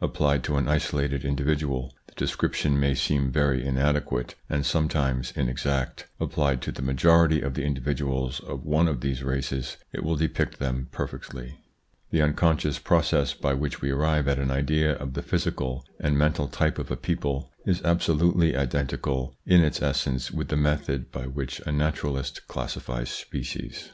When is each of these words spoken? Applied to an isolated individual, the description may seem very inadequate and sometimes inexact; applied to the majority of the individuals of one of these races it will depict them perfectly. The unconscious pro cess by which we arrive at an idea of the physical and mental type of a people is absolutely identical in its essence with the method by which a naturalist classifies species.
Applied 0.00 0.42
to 0.44 0.56
an 0.56 0.66
isolated 0.66 1.26
individual, 1.26 1.94
the 2.06 2.14
description 2.14 2.80
may 2.80 2.94
seem 2.94 3.30
very 3.30 3.62
inadequate 3.62 4.34
and 4.48 4.64
sometimes 4.64 5.30
inexact; 5.36 6.06
applied 6.18 6.62
to 6.62 6.72
the 6.72 6.80
majority 6.80 7.42
of 7.42 7.52
the 7.52 7.64
individuals 7.64 8.40
of 8.40 8.64
one 8.64 8.88
of 8.88 9.02
these 9.02 9.22
races 9.22 9.76
it 9.92 10.02
will 10.02 10.16
depict 10.16 10.58
them 10.58 10.88
perfectly. 10.90 11.58
The 12.12 12.22
unconscious 12.22 12.78
pro 12.78 13.02
cess 13.02 13.34
by 13.34 13.52
which 13.52 13.82
we 13.82 13.90
arrive 13.90 14.26
at 14.26 14.38
an 14.38 14.50
idea 14.50 14.92
of 14.92 15.12
the 15.12 15.22
physical 15.22 15.84
and 16.00 16.16
mental 16.16 16.48
type 16.48 16.78
of 16.78 16.90
a 16.90 16.96
people 16.96 17.52
is 17.66 17.82
absolutely 17.82 18.56
identical 18.56 19.36
in 19.44 19.62
its 19.62 19.82
essence 19.82 20.30
with 20.30 20.48
the 20.48 20.56
method 20.56 21.12
by 21.12 21.26
which 21.26 21.60
a 21.66 21.72
naturalist 21.72 22.48
classifies 22.48 23.10
species. 23.10 23.90